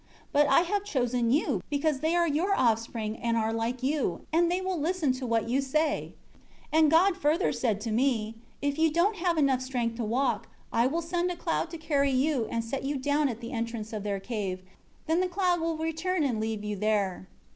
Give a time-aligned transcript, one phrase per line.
[0.31, 4.49] But I have chosen you, because they are your offspring and are like you, and
[4.49, 6.15] they will listen to what you say.'
[6.71, 8.33] 23 God said further to me,
[8.63, 12.09] 'If you don't have enough strength to walk, I will send a cloud to carry
[12.09, 14.63] you and set you down at the entrance of their cave;
[15.05, 17.27] then the cloud will return and leave you there.